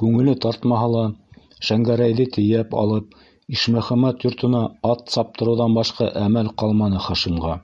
[0.00, 1.02] Күңеле тартмаһа ла,
[1.68, 3.14] Шәңгәрәйҙе тейәп алып,
[3.58, 4.64] Ишмөхәмәт йортона
[4.96, 7.54] ат саптырыуҙан башҡа әмәл ҡалманы Хашимға...